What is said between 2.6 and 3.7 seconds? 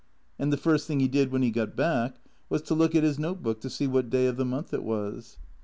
to look at his note book to